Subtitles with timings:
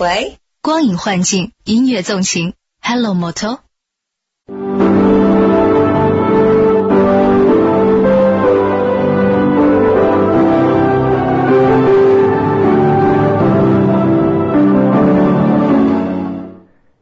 [0.00, 3.58] 喂，光影幻境，音乐纵情，Hello Moto。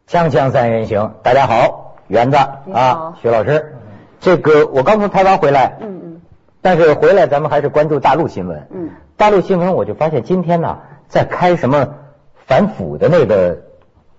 [0.09, 2.39] 锵锵三人行，大家好，园子
[2.73, 3.77] 啊，徐老师，
[4.21, 6.21] 这个我刚从台湾回来，嗯嗯。
[6.63, 8.67] 但是回来咱们还是关注大陆新闻。
[8.71, 10.79] 嗯，大陆新闻我就发现今天呢，
[11.09, 11.91] 在开什么
[12.47, 13.65] 反腐的那个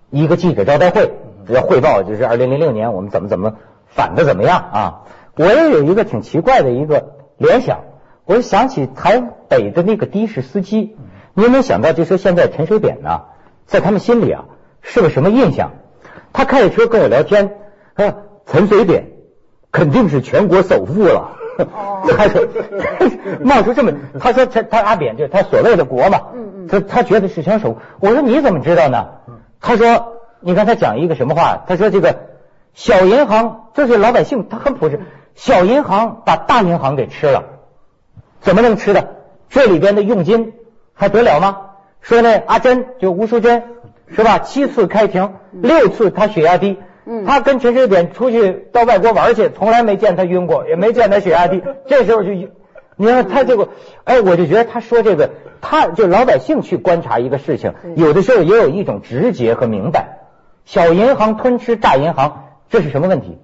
[0.09, 1.13] 一个记者招待会，
[1.47, 3.55] 要汇报就是二零零六年我们怎么怎么
[3.87, 5.01] 反的怎么样啊。
[5.35, 7.79] 我也有一个挺奇怪的一个联想，
[8.25, 10.97] 我想起台北的那个的士司机，
[11.33, 13.21] 你有没有想到，就说现在陈水扁呢，
[13.65, 14.45] 在他们心里啊
[14.81, 15.71] 是个什么印象？
[16.33, 17.55] 他开着车跟我聊天，
[17.95, 18.13] 说
[18.45, 19.11] 陈水扁
[19.71, 21.37] 肯定是全国首富了。
[22.17, 22.47] 他说
[23.41, 26.19] 冒出这么，他说他他阿扁就是他所谓的国嘛，
[26.69, 27.77] 他他觉得是枪手。
[27.99, 29.07] 我说你怎么知道呢？
[29.59, 31.63] 他说你看他讲一个什么话？
[31.67, 32.15] 他说这个
[32.73, 35.01] 小银行就是老百姓，他很朴实，
[35.35, 37.43] 小银行把大银行给吃了，
[38.41, 39.15] 怎么能吃的？
[39.49, 40.53] 这里边的佣金
[40.93, 41.57] 还得了吗？
[42.01, 43.63] 说那阿珍就吴淑珍
[44.15, 44.39] 是吧？
[44.39, 46.77] 七次开庭，六次他血压低。
[47.09, 51.63] 嗯他跟陈水扁出去到外国玩去，从来没见他晕过，也没见他血压低。
[51.87, 52.31] 这时候就，
[52.97, 53.69] 你看他这个，
[54.03, 55.29] 哎，我就觉得他说这个，
[55.61, 60.19] 他就老百姓去观察一个事情，有的时候也有一种直觉和明白。
[60.65, 63.39] 小银行吞吃大银行，这是什么问题？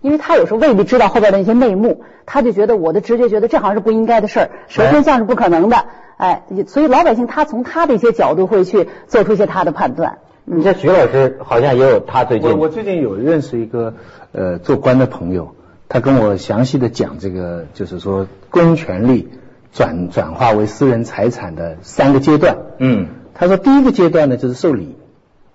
[0.00, 5.86] 因为他有时候未必知道后边的一些内幕，他就觉得我的直觉觉得这好像是不应该的事儿，蛇吞象是不可能的，
[6.18, 10.18] 哎，所以老百姓他从他的一些角度会去做出一些他的判断。
[10.50, 13.94] 你像徐老师好像也有他最近我我最近有认识一个
[14.32, 15.54] 呃做官的朋友，
[15.88, 19.28] 他跟我详细的讲这个，就是说公权力
[19.72, 22.56] 转转化为私人财产的三个阶段。
[22.78, 24.96] 嗯他说第一个阶段呢就是受理，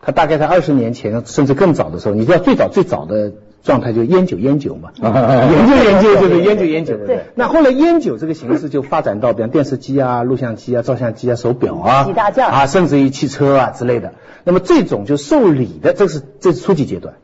[0.01, 6.97] 他大概在二十年前甚至更早的时候，你知道最早最早的状态就烟酒烟酒嘛， 研究研究就是烟酒烟酒。
[6.97, 14.13] 对那后来烟酒这个形式就发展到，比方电视机啊、录像机啊、照相机啊、手表啊，几大件啊，甚至于汽车啊之类的。
[14.43, 17.15] 那么这种就受理的，这是这是初级阶段，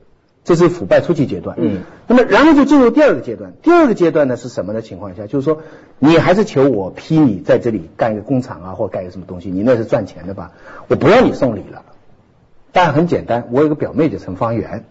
[0.46, 1.58] 这是腐败初级阶段。
[1.60, 5.28] 嗯，那么然后就进入第二个阶段，第二个阶段呢是什么的情况下？
[5.28, 5.62] 就是说
[6.00, 10.52] 你还是求我批你在这里干一个工厂啊，或干一个什么东西，你那是赚钱的吧？
[10.88, 11.84] 我不要你送礼了。
[12.72, 14.86] 当然很简单，我有个表妹叫陈方圆。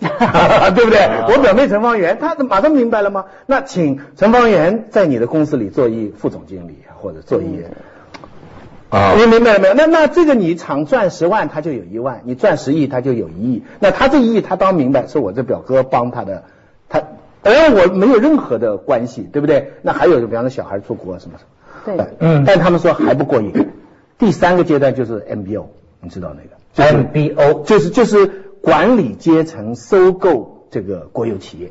[0.74, 0.98] 对不对？
[1.28, 3.26] 我表妹陈方圆，她马上明白了吗？
[3.46, 7.62] 那请陈方圆在你的公司里做一副总经理，或者做一
[8.90, 9.74] 啊你明白了没有？
[9.74, 13.62] 那那这个你厂赚十万，他就有一万；你赚十亿，他就有一亿。
[13.80, 16.44] 那他这一亿，他当明白是我这表哥帮他的，
[16.88, 17.02] 他
[17.42, 19.72] 而我没有任何的关系，对不对？
[19.82, 21.44] 那还有，比方说小孩出国什么什
[21.92, 23.52] 么，对嗯但他们说还不过瘾。
[24.18, 25.66] 第三个阶段就是 MBO，
[26.00, 31.70] 你知道那个就是 MBO 就是就是管理阶层收购这个国有企业。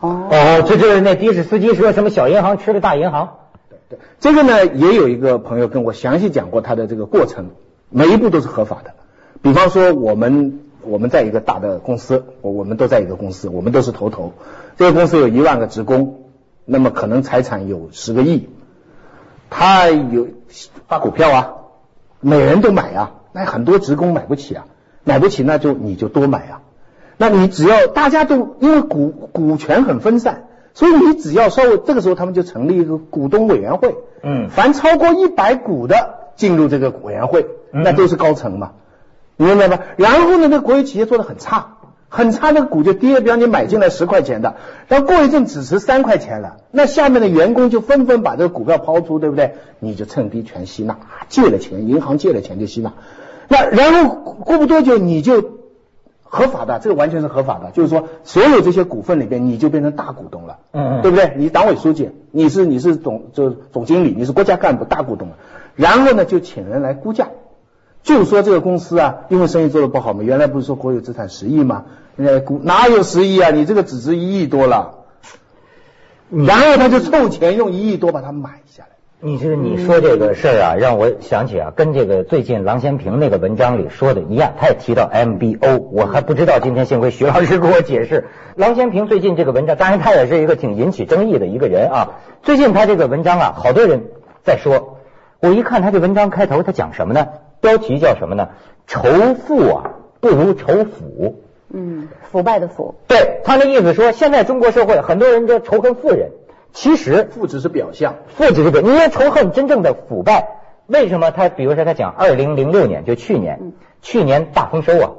[0.00, 3.36] 哦，哦，这就是那的士司机说什么小银行吃了大银行。
[3.68, 7.50] 对对，这个呢也有一个朋友跟我详细讲过他的这个过程，
[7.90, 8.94] 每一步都是合法的。
[9.42, 14.32] 比方说我们我们在一个大的公司，我我们都在一个公司，我们都是头头。
[14.78, 16.24] 这个公司有一万个职工，
[16.64, 18.48] 那么可能财产有十个亿，
[19.50, 20.28] 他有
[20.88, 21.54] 发股票啊，
[22.20, 24.66] 每人都买啊，那很多职工买不起啊，
[25.04, 26.60] 买不起那就你就多买啊。
[27.16, 38.72] 那你只要大家都因为股股权很分散，所以你只要稍微这个时候他们就成立一个股东委员会，嗯凡超过一百股的进入这个委员会，嗯那都是高层嘛，
[39.36, 39.80] 你明白吧？
[39.98, 41.76] 然后呢，那个国有企业做的很差，
[42.08, 44.56] 很差，那个股就跌，比方你买进来十块钱的，
[44.88, 49.56] 然后过一阵只值三块钱了，那下面的员工就纷纷把这个股票抛出，对不对？
[49.78, 50.96] 你就趁低全吸纳，
[51.28, 52.94] 借了钱，银行借了钱就吸纳，
[53.50, 55.60] 那然后过不多久你就。
[56.32, 61.34] 合法的，这个完全是合法的，就是说所有这些股份里边，你就变成大股东了，嗯嗯对不对？
[61.36, 65.34] 你党委书记，你是你是总就总经理，你是国家干部大股东了，
[65.74, 67.30] 然后呢就请人来估价，
[68.04, 71.86] 就说这个公司啊，因为生意做的不好嘛，原来不是说国有资产十亿吗？
[72.14, 73.50] 人家估哪有十亿啊？
[73.50, 75.06] 你这个只值一亿多了，
[76.30, 78.90] 然后他就凑钱用一亿多把它买下来。
[79.22, 88.28] 你是你说这个事儿啊，让我想起啊，跟这个最近郎咸平那个文章里说的一样，他也提到 MBO，我还不知道，今天幸亏徐老师给我解释。
[88.56, 92.08] 郎咸平最近这个文章，当然他也是一个挺引起争议的一个人啊。
[92.42, 94.04] 最近他这个文章啊，好多人
[94.42, 94.96] 在说，
[95.40, 97.28] 我一看他这文章开头，他讲什么呢？
[97.60, 98.48] 标题叫什么呢？
[98.86, 99.90] 仇富啊，
[100.20, 101.42] 不如仇腐。
[101.72, 106.30] 嗯，腐败的腐，对他那意思说，现在中国社会很多人都仇恨富人，
[106.72, 110.48] 其实富只是表象，富只是表，你要仇恨真正的腐败，
[110.86, 113.72] 为什么他比如说他讲二零零六年就去年，嗯。
[114.02, 115.10] 去年大丰收啊，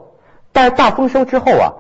[0.54, 1.74] 但是大丰收之后啊，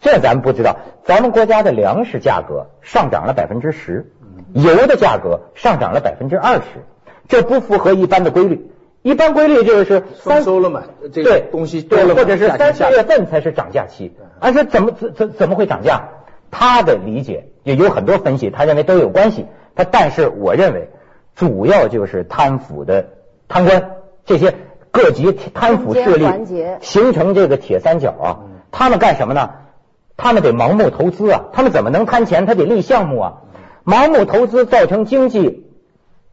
[0.00, 4.10] 这咱们不知道，咱们国家的粮食价格上涨了百分之十，
[4.54, 6.62] 油的价格上涨了百分之二十，
[7.28, 8.70] 这不符合一般的规律。
[9.02, 11.40] 一般规律就是三丰收了嘛，这个对。
[11.52, 16.08] 东西多对，了嘛，或者是三四月份才是涨价期，而且怎么怎怎怎么会涨价？
[16.50, 19.46] 他的理解也有很多分析，他认为都有关系。
[19.74, 20.90] 他但是我认为
[21.34, 23.06] 主要就是贪腐的
[23.48, 23.90] 贪官
[24.24, 24.54] 这些
[24.92, 26.24] 各级贪腐势力
[26.80, 28.38] 形成这个铁三角啊，
[28.70, 29.50] 他们干什么呢？
[30.16, 32.46] 他们得盲目投资啊，他们怎么能贪钱？
[32.46, 33.32] 他得立项目啊，
[33.84, 35.66] 盲目投资造成经济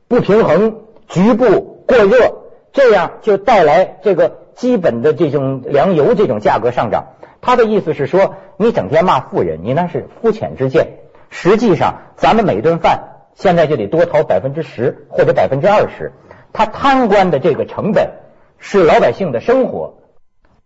[0.08, 2.44] 不平衡、局部过热，
[2.74, 7.06] 这样就带来这个基本的这种粮油这种价格上涨。
[7.42, 11.00] 他的意思是说，你整天骂富人，你那是肤浅之见。
[11.32, 16.12] 实际上，咱们每顿饭现在就得多掏百分之十或者百分之二十，
[16.54, 18.12] 他贪官的这个成本
[18.60, 19.96] 是老百姓的生活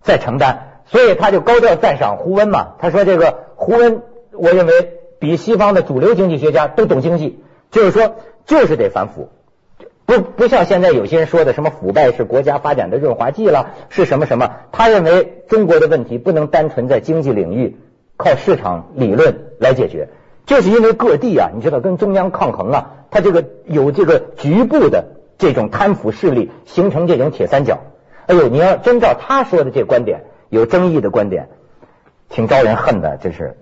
[0.02, 2.74] 在承担，所以他就高调赞赏胡温嘛。
[2.80, 4.02] 他说这个胡温，
[4.34, 4.74] 我认为
[5.20, 8.16] 比西方的主流经济学家都懂经济，就是说
[8.46, 9.30] 就是得反腐。
[10.08, 14.52] 不不像现在有些人说的什么腐败是国家发展的润滑剂了，是什么什么？
[14.72, 17.78] 他认为中国的问题不能单纯在经济领域
[18.18, 20.10] 靠市场理论来解决，
[20.45, 25.06] 就是因为各地啊，你知道跟中央抗衡啊，他这个有这个局部的
[25.38, 27.80] 这种贪腐势力形成这种铁三角。
[28.27, 31.50] 哎呦，你要真照他说的这观点，有争议的观点，
[32.30, 33.57] 挺招人恨的，这是。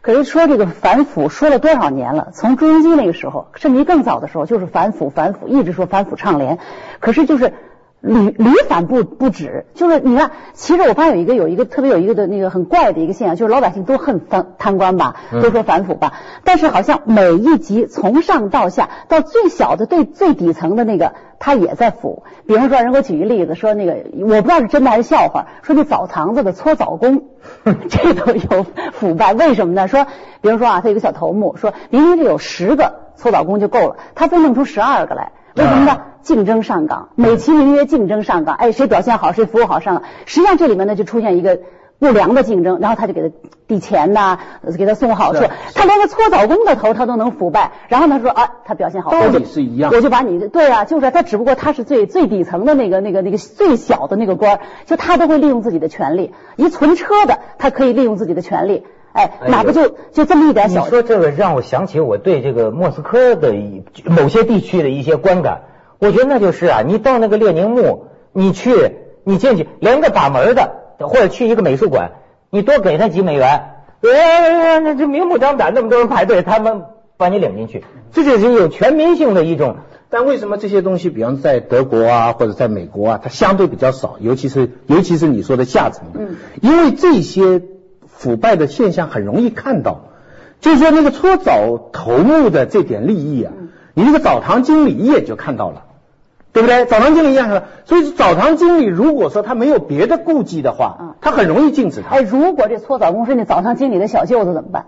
[0.00, 2.28] 可是说这个反腐说了多少年了？
[2.32, 6.58] 从朱镕基那个时候，甚至于更早的时候，就是反腐反腐，一直说反腐倡廉。
[7.00, 7.52] 可是就是
[8.00, 9.66] 屡屡反不不止。
[9.74, 16.14] 就是你看，其实我发现有一个有一个特别有一个的那个很怪的一个现象，就是老百姓都恨贪贪官吧，都说反腐吧，
[16.44, 22.22] 但是好像每一级从上到下，到最小的最最底层的那个，他也在腐。
[22.46, 27.24] 比方说，人给我举一例子，说那个我不知道是真的还是笑话，说那澡堂子的搓澡工。
[27.88, 29.88] 这都有腐败，为什么呢？
[29.88, 30.06] 说，
[30.40, 36.00] 比如说啊，他有个小头目，说明明是有十个搓澡工就够了，他非弄出十二个来，为什么呢？
[36.22, 40.04] 竞争上岗，美其名曰竞争上岗，哎，谁表现好，谁服务好上岗。
[40.26, 41.58] 实际上这里面呢，就出现一个
[41.98, 43.34] 不良的竞争，然后他就给他
[43.66, 44.38] 递钱呐、
[44.76, 45.44] 给他送好处，
[45.74, 56.34] 他连个搓澡工的头他都能腐败，然后他说啊，他表现好，道理我就是一样我就把你对啊，就是他，只不过他是最最底层的那个那个那个最小的那个官儿，就他都会利用自己的权利。
[56.56, 65.62] 一存车的，他可以利用自己的权利，哎，哪个就就这么一点你小说这个让我想起我对这个莫斯科的一某些地区的一些观感，
[65.98, 68.92] 我觉得那就是啊，你到那个列宁墓，你去，
[69.24, 72.12] 你进去，连个把门的或者去一个美术馆，
[72.50, 73.70] 你多给他几美元，
[74.02, 76.82] 哎，那就明目张胆，那么多人排队，他们
[77.16, 79.76] 把你领进去，这就是有全民性的一种。
[80.10, 87.60] 但为什么这些东西，比方在德国啊，或者在美国啊，它相对比较少，尤其是尤其是你说的下层的，嗯，因为这些
[88.18, 90.00] 腐败的现象很容易看到，
[90.60, 93.52] 就是说那个搓澡头目的这点利益啊，
[93.94, 95.84] 你那个澡堂经理一眼就看到了。
[96.50, 96.86] 对不对？
[96.86, 102.22] 澡堂经理一眼看到，所以澡堂经理如果说他没有别的顾忌的话嗯，他很容易禁止他哎，。
[102.22, 104.86] 如果这搓澡工是那澡堂经理的小舅子怎么办？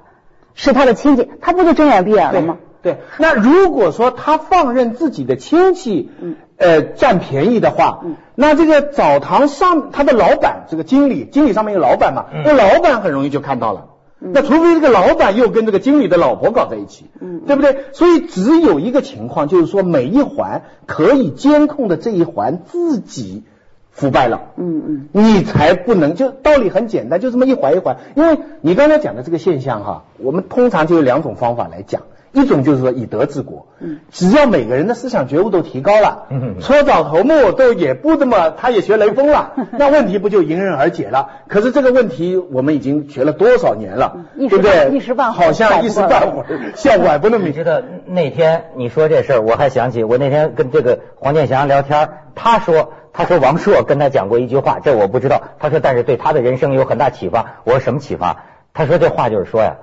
[0.55, 2.57] 是他的亲戚，他不就睁眼闭眼了吗？
[2.83, 6.37] 对，那如果说他放任自己的亲戚，嗯。
[6.57, 8.17] 呃，占便宜的话，嗯。
[8.35, 12.43] 那这个澡堂上他的老板，这个经理，经理上面有老板嘛，嗯。
[12.45, 13.87] 那老板很容易就看到了。
[14.19, 17.85] 那除非这个老板又跟这个经理的老婆搞在一起，嗯对不对？
[17.93, 23.45] 所以只有一个情况，就是说每一环可以监控的这一环自己
[23.91, 25.09] 腐败了，嗯嗯。
[25.13, 27.97] 你才不能，就道理很简单，就这么一环一环。
[28.15, 41.29] 因为你刚才讲的这个现象哈，我们通常就有两种方法来讲，一种就是说以德治国，嗯，只要每个人的思想觉悟都提高了，嗯搓澡头目都也不这么，他也学雷锋了， 那问题不就迎刃而解了？
[41.49, 44.91] 可是这个问题我们已经学了多少年了，对不对？
[44.97, 55.43] 一时半会儿好像一时半会儿效果还不那么明 你知道那天你说这事儿，我还想起我那天跟这个黄健翔聊天，他说他说王朔跟他讲过一句话，这我不知道。
[55.59, 57.57] 他说但是对他的人生有很大启发。
[57.65, 58.45] 我说什么启发？
[58.73, 59.79] 他说这话就是说呀，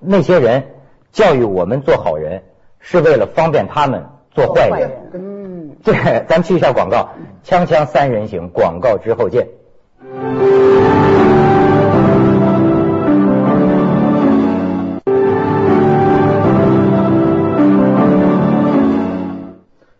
[0.00, 0.64] 那些人
[1.12, 2.42] 教育我们做好人，
[2.80, 4.90] 是为了方便他们做坏人。
[5.12, 7.10] 嗯，对，咱们去一下广告，
[7.44, 9.48] 锵锵三人行，广告之后见。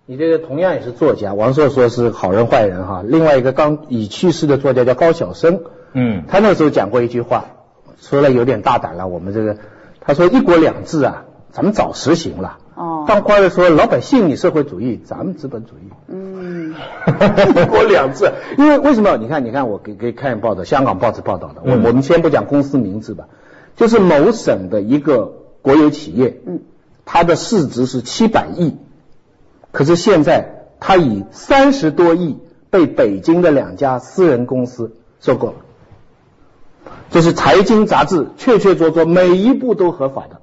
[0.07, 3.02] 你这个同样也是作家，王朔说是好人坏人哈。
[3.04, 5.61] 另外一个刚已去世的作家叫高晓生，
[5.92, 7.45] 嗯他那时候讲过一句话，
[7.99, 9.07] 说了有点大胆了。
[9.09, 9.59] 我们这个
[10.04, 12.59] 他说一国两制啊，咱们早实行了。
[12.75, 15.90] 哦当官的说老百姓你社会主义，咱们资本主义。
[16.09, 16.75] 嗯，
[17.50, 18.32] 一国两制。
[18.56, 19.16] 因为为什么？
[19.16, 21.62] 你看，你看，我给给看报道，香港报纸报道的。
[21.64, 23.26] 我、嗯我们先不讲公司名字吧，
[23.76, 26.61] 就是某省的一个国有企业，嗯，
[27.04, 28.76] 它的市值是七百亿，
[29.73, 32.38] 可是现在它以三十多亿
[32.71, 35.54] 被北京的两家私人公司收购了。
[37.12, 40.40] 这是财经杂志确确凿凿，每一步都合法的，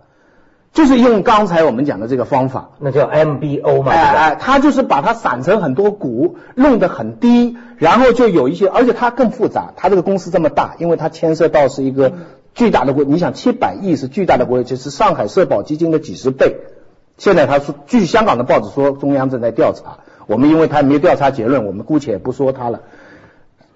[0.72, 2.70] 就是用刚才我们讲的这个方法。
[2.78, 9.74] 那叫 MBO 嘛，哎哎，他就是把它散成很多股，弄得很低，然后就有一些，而且它更复杂。
[9.76, 12.14] 它这个公司这么大，因为它牵涉到是一个
[12.54, 16.58] 巨大的国，你想七百亿是巨大的国有，就是上海社保基金的几十倍。
[17.18, 19.98] 现在他说，据香港的报纸说，中央正在调查。
[20.28, 22.82] 我们因为他没有调查结论，我们姑且不说他了。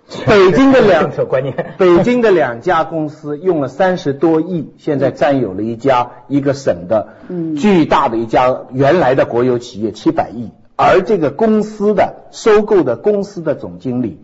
[0.28, 1.76] 北京的两观念。
[1.78, 7.10] 北京的两家公司用了三十多亿，现在占有了一家一个省的
[7.58, 14.22] 巨大的一家原来的国有企业七百亿，而这个公司的收购的公司的总经理、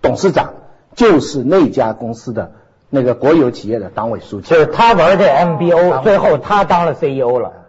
[0.00, 0.54] 董事长
[0.94, 2.52] 就是那家公司的
[2.88, 4.48] 那个国有企业的党委书记。
[4.48, 7.65] 就，是他玩这 MBO，最后他当了 CEO 了。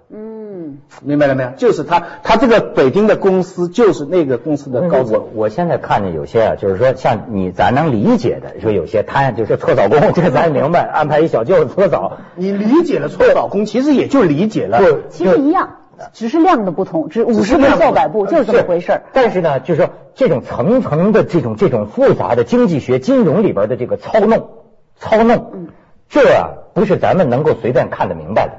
[1.02, 1.50] 嗯，明白了没有？
[1.58, 5.30] 就是他，他这个北京的公司就是那个公司的高层我。
[5.34, 12.18] 我现在看见有些啊，就是说像你咱能理解的，说有些他就是搓澡工， 这个咱明白，安排一小舅子搓澡。
[12.36, 14.80] 你理解了搓澡工，其实也就理解了。
[14.80, 15.78] 对其实一样，
[16.14, 19.02] 只是量的不同，只五十步笑百步，就是这么回事。
[19.14, 24.50] 但是呢，就是说这种层层的这种这种复杂的经济学、金融里边的这个操弄、
[24.96, 25.68] 操弄，
[26.10, 28.54] 这啊不是咱们能够随便看得明白的。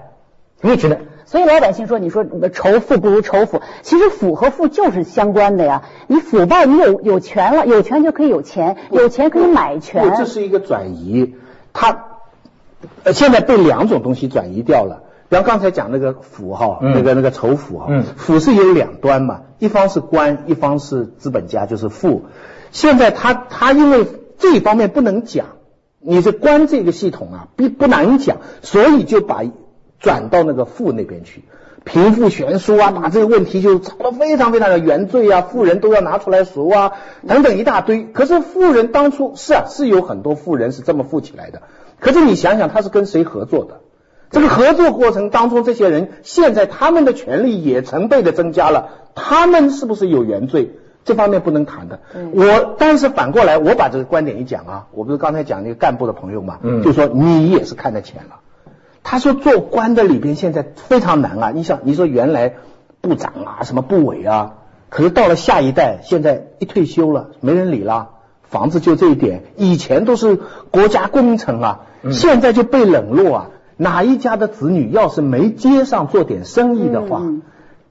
[0.61, 0.99] 你只能
[1.30, 5.82] 所以老百姓说，你说呃仇富不如仇富，其实腐和富就是相关的呀。
[6.06, 10.14] 你腐败，你有有权了，有权就可以有钱，有钱可以买不，权。
[10.16, 11.35] 这是一个转移，
[11.75, 12.06] 它
[13.04, 15.02] 呃现在被两种东西转移掉了。
[15.28, 22.25] 比方刚才讲那个腐哈，嗯那个那个仇腐哈，嗯腐是有两端嘛，一方是官，一方是资本家，就是富。
[22.73, 24.06] 现在他他因为
[24.38, 25.44] 这一方面不能讲，
[26.00, 29.42] 你这官这个系统啊，不不难讲，所以就把
[30.00, 31.45] 转到那个富那边去。
[31.85, 36.93] 贫富悬殊啊，把这个问题就炒得非常非常的原罪啊，富人都要拿出来赎啊，
[37.26, 38.05] 等等一大堆。
[38.05, 41.62] 可是富人当初是啊，是有很多富人是这么富起来的。
[41.99, 43.81] 可是你想想，他是跟谁合作的？
[44.31, 50.73] 这个合作过程当中，这些人现在他们的权利也成倍的增加了，他们是不是有原罪？
[51.05, 52.00] 这方面不能谈的。
[52.35, 58.40] 我但是反过来，我把这个观点一讲啊，我不是刚才讲那个干部的朋友嘛，嗯就说你也是看得浅了。
[59.11, 61.50] 他说做官的里边现在非常难啊！
[61.55, 62.57] 你想，你说原来
[63.00, 64.57] 部长啊，什么部委啊，
[64.91, 68.11] 可是到了下一代，现在一退休了，没人理了，
[68.43, 70.38] 房子就这一点，以前都是
[70.71, 73.50] 国家工程啊，现在就被冷落啊。
[73.79, 77.41] 哪一家的子女要是没街上做点生意的话，嗯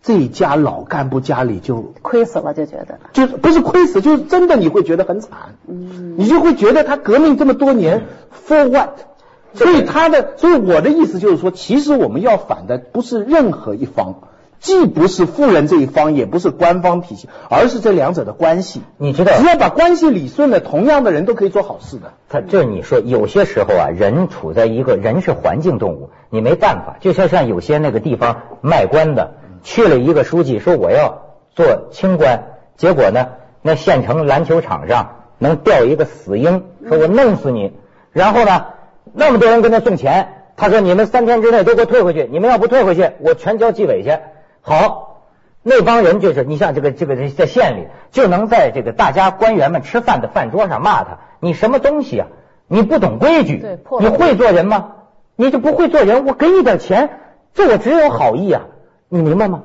[0.03, 2.99] 这一家老干部家里就亏死了就觉得。
[3.13, 8.05] 就不是亏死，就是真的你会觉得很惨，嗯你就会觉得他革命这么多年
[8.47, 8.99] for what？
[9.53, 14.15] 所以他的，所以我的意思就是说，其实我们要反的不是任何一方，
[14.59, 18.81] 既不是富人这一方，也不是官方体系，而是这两者的关系。
[18.97, 22.13] 你知道只要把关系理顺了，同样的人都可以做好事的。
[22.29, 26.97] 他这你说，有些时候啊，人处在一个人是环境动物，你没办法。
[26.99, 31.21] 就像像有些那个地方卖官的，去了一个书记说我要
[31.55, 32.43] 做清官，
[32.75, 33.27] 结果呢，
[33.61, 37.73] 那县城篮球场上能掉一个死鹰，说我弄死你。
[38.11, 38.65] 然后呢，
[39.13, 44.17] 那么多人跟他送钱，他说你们三天之内都给我退回去，你们要不退回去，我全交纪委去。
[44.61, 45.23] 好，
[45.63, 52.27] 那帮人就是你像这个这个在县里就能在这个大家官员们吃饭的饭桌上骂他，你什么东西啊？
[52.67, 53.65] 你不懂规矩
[53.99, 54.93] 你会做人吗？
[55.35, 57.09] 你就不会做人，我给你点钱，
[57.53, 58.63] 这我只有好意啊，
[59.09, 59.63] 你明白吗？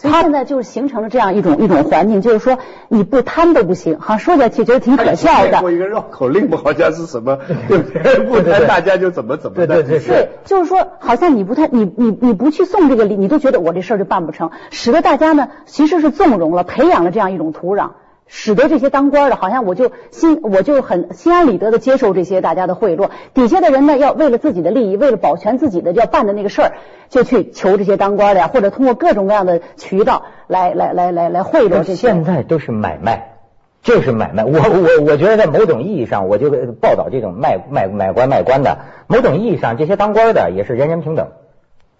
[0.00, 5.60] 所以现在就是形成了这样一种一种环境，就是说你不贪都不行，好像说起来其实觉得挺可笑的。
[5.60, 7.36] 过一个绕口令好像是什么，
[7.66, 8.14] 对不对？
[8.20, 9.66] 不对对谈大家就怎么怎么的。
[9.66, 17.90] 对对对对，就是说，好像你不太，你你你不去送这个礼，你都觉得我这事儿就办不成，使得大家呢其实是纵容了，培养了这样一种土壤，
[18.28, 26.72] 使得这些当官的，好像我就心我就很心安理得的接受这些大家的贿赂，底下的人呢要为了自己的利益，为了保全自己的要办的那个事儿，
[27.08, 32.22] 就去求这些当官的呀，或者通过各种各样的渠道来来来来来贿赂这现。
[32.24, 33.38] 在都是买卖，
[33.82, 34.44] 就是买卖。
[34.44, 41.28] 我我我觉得在某种意义上，我就报道这种卖卖买官卖官的，某种意义上，这些当官的也是人人平等，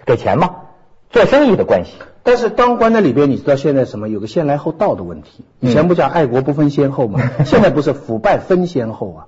[0.04, 0.56] 给钱嘛，
[1.10, 1.94] 做生意的关系。
[2.28, 4.10] 但是当官的里边，你知道现在什么？
[4.10, 5.46] 有个先来后到的问题。
[5.60, 9.20] 以前不讲爱国不分先后吗， 现在不是腐败分先后啊。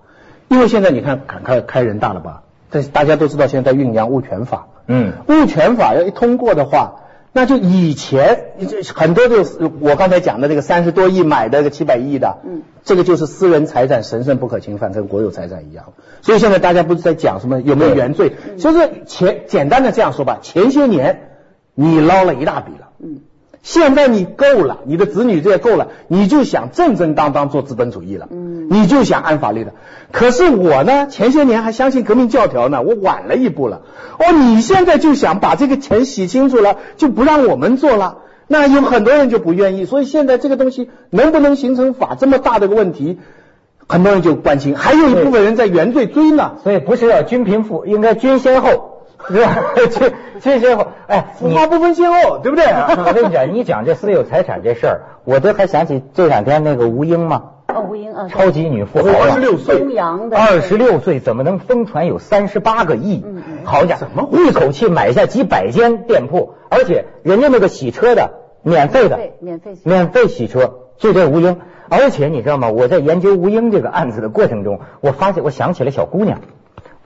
[0.49, 2.43] 因为现在你看，开开开人大了吧？
[2.69, 4.67] 但是大家都知道现在在酝酿物权法。
[4.87, 6.97] 嗯，物权法要一通过的话，
[7.33, 15.95] 那就以前这很多就是我刚才讲的这个三十多亿买的个七百亿的，嗯，这个就是私人财产神圣不可侵犯，跟国有财产一样。
[16.21, 21.31] 所以现在大家不是在讲什么有没有原罪，就是前简单的这样说吧，前些年
[21.75, 23.21] 你捞了一大笔了，嗯，
[23.63, 29.73] 现在你够了，你的子女这也够了，你就想正正当当做资本主义了，嗯你就想按法律的。
[30.13, 33.83] 可是我呢，前些年还相信革命教条呢，我晚了一步了。
[34.19, 39.87] 哦，你现在就想把这个钱洗清楚了，就不让我们做了，那有很多人就不愿意。
[39.87, 43.19] 所以现在这个东西能不能形成法这么大的个问题，
[43.87, 44.77] 很多人就关心。
[44.77, 46.57] 还有一部分人在原罪追呢。
[46.63, 48.90] 所以不是要均贫富，应该均先后，
[49.29, 49.57] 是吧？
[49.91, 50.87] 均均先后。
[51.07, 52.65] 哎，你腐化不分先后，对不对？
[53.07, 59.85] 我跟你讲，你讲这私有财产这事儿，我都还想起这两天那个吴英嘛，哦，吴英啊，超级女富豪二啊十六岁
[60.33, 63.23] 二十六岁怎么能疯传有三十八个亿？
[63.25, 68.31] 嗯嗯好家伙，一口气买下几百间店铺，而且人家那个洗车的
[68.63, 71.59] 免费的，免费洗免费洗车，就这吴英。
[71.93, 72.71] 而且你知道吗？
[72.71, 76.41] 我在研究吴英这个案子的过程中，我发现我想起了小姑娘，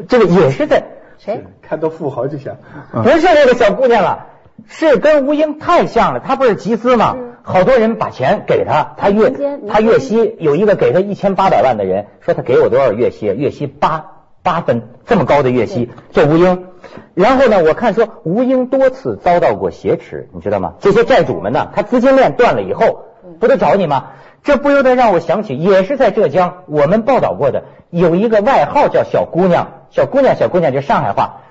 [0.09, 0.85] 这个也是在
[1.19, 1.45] 谁？
[1.63, 2.57] 看到富豪就想，
[2.93, 4.27] 不是那个小姑娘了，
[4.67, 6.21] 是跟吴英太像了。
[6.21, 7.17] 她不是集资吗？
[7.43, 9.33] 好多人把钱给她，她月
[9.69, 13.27] 她月息有一个给她一千八百万的人说他给我多少月息？
[13.27, 14.07] 月息八
[14.43, 16.67] 八分，这么高的月息，这吴英。
[17.15, 20.75] 然后呢，我看说吴英多次遭到过挟持，你知道吗？
[20.81, 23.05] 这些债主们呢，他资金链断了以后，
[23.41, 24.11] 不都找你吗？
[24.43, 31.43] 这不由得让我想起，也是在浙江，我们报道过的，有一个外号叫小姑娘，小姑娘，小姑娘，就上海话，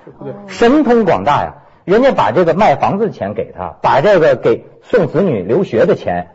[0.48, 1.54] 神通广大呀。
[1.86, 6.28] 人家把这个卖房子的钱给他，把这个给送子女留学的钱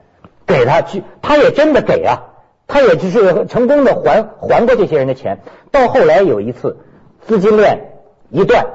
[0.47, 2.23] 给他去，他也真的给啊，
[2.67, 5.41] 他也只是成功的还还过这些人的钱。
[5.69, 6.79] 到后来有一次
[7.21, 7.91] 资金链
[8.29, 8.65] 一断，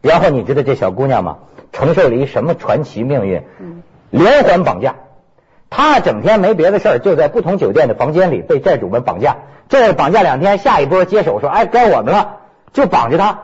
[0.00, 1.38] 然后你知道这小姑娘吗？
[1.72, 3.42] 承受了一什么传奇命运？
[4.10, 4.94] 连环绑架。
[5.70, 9.38] 她整天没别的事儿，就在不同酒店的房间里被债主们绑架。
[9.68, 12.36] 这绑架两天，下一波接手说：“哎，该我们了。”
[12.76, 13.38] 就绑着她。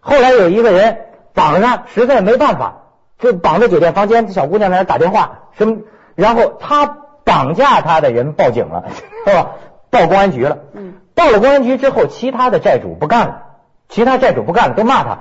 [0.00, 0.98] 后来有一个人
[1.34, 2.82] 绑着她，实在没办法，
[3.18, 4.28] 就绑在酒店房间。
[4.28, 5.78] 小姑娘在那打电话，什么？
[6.14, 6.86] 然后他
[7.24, 8.84] 绑架他的人报警了，
[9.26, 9.48] 是吧？
[9.90, 10.58] 报公安局了。
[10.72, 10.94] 嗯。
[11.16, 13.42] 到了公安局之后，其他的债主不干了，
[13.88, 15.18] 其他债主不干了，都骂他，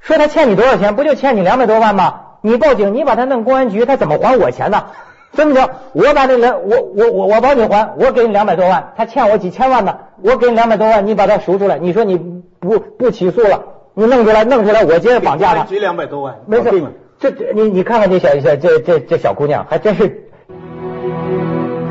[0.00, 0.96] 说他欠你多少钱？
[0.96, 2.20] 不就欠你两百多万吗？
[2.40, 4.86] 你报警，你把他弄公安局，他怎么还我钱呢？
[5.34, 12.18] 这么着，我把这人，我我我我帮你还，我给你两百多万，他欠我几千万呢，我给你两百多万，你把他赎出来，你说你
[12.60, 13.62] 不不起诉了，
[13.94, 16.70] 你弄出来弄出来，我接着绑架他，举两百多万，没事
[17.18, 20.24] 这你你看看这小小这这这小姑娘，还真是。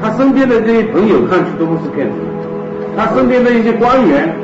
[0.01, 2.13] 他身边的这些朋友看去都不是骗子，
[2.97, 4.35] 他身边的一些官员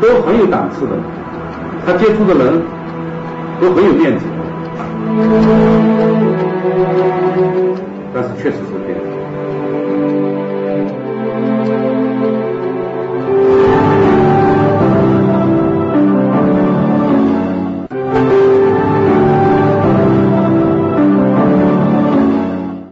[0.00, 0.92] 都很有档次的，
[1.86, 2.62] 他接触的人
[3.60, 4.24] 都很有面子，
[8.14, 9.00] 但是确实是这样。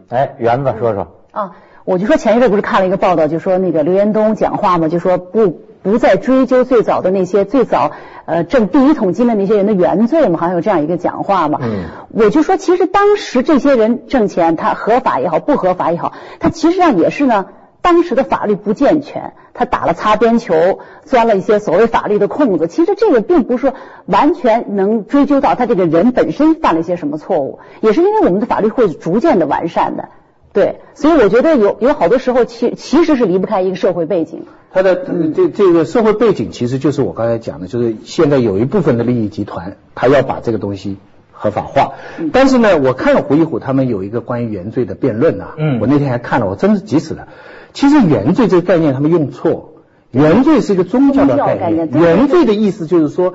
[0.08, 1.52] 哎，园子说说，啊，
[1.85, 7.92] 我就说前一阵不是看了一个报道，就说那个刘延东讲话嘛，就说不不再追究最早的那些最早
[8.24, 11.58] 呃挣第一桶金的那些人的原罪嘛，好像有这样一个讲话嘛。
[11.62, 17.46] 嗯，我就说其实当时这些人挣钱，他合法也好，不合法也好，他其实上也是呢。
[17.84, 22.68] 当时的法律不健全，他打了擦边球，钻了一些所谓法律的空子。
[22.68, 23.74] 其实这个并不是说
[24.06, 30.10] 完全能追究到他这个人本身犯了一些什么错误，也是因为我们的法律会逐渐的完善的。
[30.52, 34.42] 对，所以我觉得有有好多时候其其实是离不开一个社会背景。
[34.70, 40.98] 他的呃这这个社会背景其实就是我刚才讲的，就是现在有一部分的利益集团，他要把这个东西
[41.32, 41.92] 合法化。
[42.32, 47.28] 但是呢，我看了胡一虎他们有一个关于原罪的辩论啊，嗯我那天还看了，我真是急死了。
[47.72, 49.72] 其实原罪这个概念他们用错，
[50.10, 53.34] 原罪是一个宗教的概念原罪的意思就是说。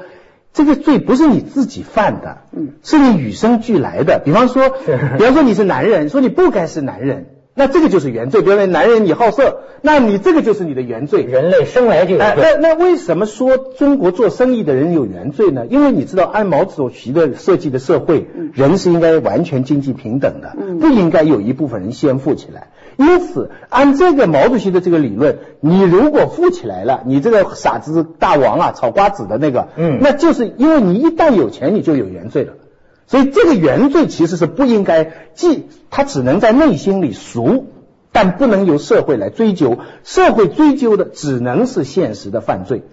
[0.58, 4.20] 这个罪不是你自己犯的，嗯，是你与生俱来的。
[4.26, 8.44] 比方说，比方说你是男人，说你不该是男人，那这个就是原罪。
[8.44, 11.24] 比如说男人你好色，那你这个就是你的原罪。
[11.24, 15.66] 人类生来就有哎，那那为什么说中国做生意的人有原罪呢？
[15.68, 22.68] 因为你知道，按毛主席的设计的社会，人是应该完全经济平等的，嗯不应该有一部分人先富起来。
[22.98, 32.54] 因此，按这个毛主席的这个理论，你如果富起来了，你这个傻子大王啊，炒瓜子的那个，嗯那就是因为你一旦有钱，你就有原罪了。
[33.08, 37.66] 所以这个原罪其实是不应该，既它只能在内心里赎，
[38.12, 39.80] 但不能由社会来追究。
[40.04, 42.84] 社会追究的只能是现实的犯罪。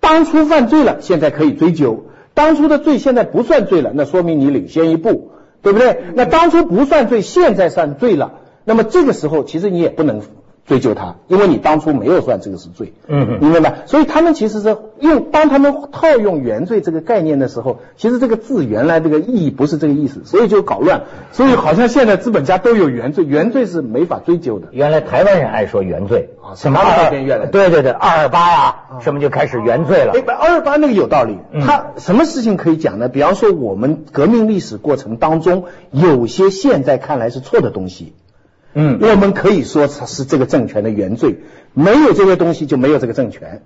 [0.00, 2.04] 当初犯罪了，现在可以追究；
[2.34, 5.30] 当初的罪现在不算罪了，那说明你领先一步。
[5.62, 6.04] 对不对？
[6.14, 10.22] 那当初不算罪，现在算罪了，那么这个时候其实你也不能
[10.70, 12.92] 追究他，因为你当初没有算这个是罪。
[13.08, 13.78] 嗯嗯明白吧？
[13.86, 21.02] 所以他们其实是用当他们套用原罪这个概念的时候，其实这个字原来这个意义不是这个意思，所以就搞乱。
[21.32, 24.68] 所以好像现在资本家都有原罪，原罪是没法追究的。
[24.70, 30.22] 原来台湾人爱说原罪啊什么那二边越来对对对，二二八呀，什么就开始原罪了哎，。
[30.32, 31.62] 二二八那个有道理嗯。
[31.62, 33.08] 他什么事情可以讲呢？
[33.08, 38.14] 比方说，我们革命历史过程当中，有些现在看来是错的东西，
[38.74, 41.40] 嗯，我们可以说它是这个政权的原罪。
[41.72, 43.62] 没有这些东西，就没有这个政权。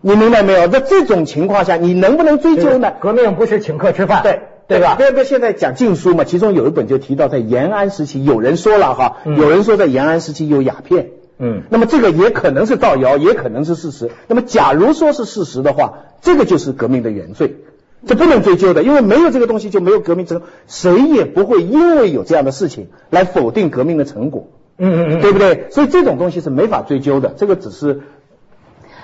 [0.00, 0.68] 你明白没有？
[0.68, 2.92] 在这种情况下，你能不能追究呢？
[3.00, 4.94] 革命不是请客吃饭，对对吧？
[4.96, 11.08] 别别，现在讲禁书嘛，其中有一本就提到，在延安时期，有人说了哈，嗯有人说在延安时期有鸦片。
[11.38, 14.10] 嗯那么这个也可能是造谣，也可能是事实。
[14.28, 17.56] 那么假如说是事实的话，这个就是革命的原罪，
[18.04, 25.68] 这不能追究的，因为没有这个东西就没有革命成，谁也不会因为有这样的事情来否定革命的成果，嗯嗯嗯，对不对？
[25.70, 28.02] 所以这种东西是没法追究的，这个只是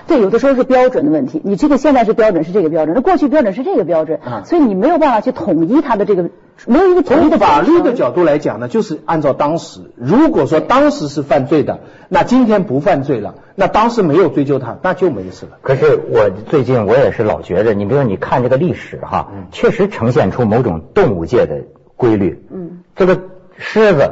[0.07, 1.41] 对，有的时候是标准的问题。
[1.43, 6.29] 你这个现在是标准是这个标准，那过去标准是这个标准，啊所以你没有办法去统一它的这个，
[6.67, 15.57] 没有一个统一的从法律的角度来讲呢，就是按照当时，如果说当时是犯罪的，那今天不犯罪了，那当时没有追究他，那就没事了。
[15.61, 21.63] 可是我最近我也是老觉着，你比如说你看这个历史哈，确实呈现出某种动物界的
[21.95, 22.45] 规律。
[22.51, 23.19] 嗯，这个
[23.57, 24.11] 狮子，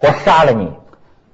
[0.00, 0.70] 我杀了你，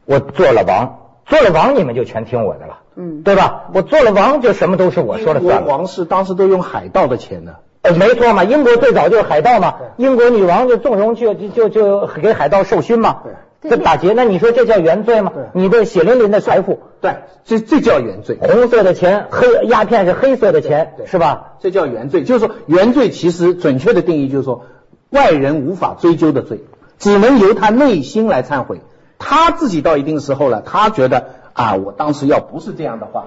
[0.04, 2.78] 我做了王，做了王你们就全听我的了。
[3.00, 3.70] 嗯对吧？
[3.72, 5.60] 我做了王就什么都是我说了算了。
[5.60, 7.52] 英国皇室当时都用海盗的钱呢。
[7.82, 13.18] 呃，没错嘛，英国最早就是海盗嘛，英国女王就纵容就就就就给海盗授勋嘛，
[13.62, 15.32] 对这打劫，那你说这叫原罪吗？
[15.52, 18.36] 你的血淋淋的财富，对，这这叫原罪。
[18.40, 21.52] 红色的钱，黑鸦片是黑色的钱，对是吧？
[21.60, 24.64] 这叫原罪，就是说原罪其实准确的定义就是说
[25.10, 26.64] 外人无法追究的罪，
[26.98, 28.80] 只能由他内心来忏悔。
[29.20, 33.24] 他自己到一定时候了，他觉得啊，我当时要不是这样的话，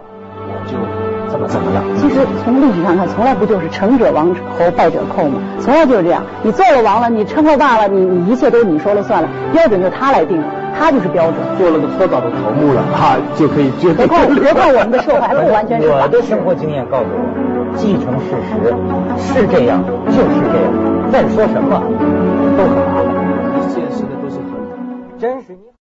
[0.47, 0.77] 我就
[1.29, 1.83] 怎么怎么样。
[1.97, 5.41] 其实从历史上看，从来不就是成者王侯，败者寇吗？
[5.59, 6.23] 从来就是这样。
[6.41, 10.41] 你做了王了，你称了霸了，你你一切都是你说了算了，标准就他来定，
[10.79, 11.35] 他就是标准。
[11.59, 18.71] 做了个搓澡的头目了，哈、就可以就可以何况何况我们的社会还不完全是我的生活经验告诉我，既成事实，
[19.19, 21.83] 是这样就是这样，再说什么
[22.57, 23.11] 都很麻烦。
[23.67, 25.19] 现实的都是合理的。
[25.19, 25.70] 真实你。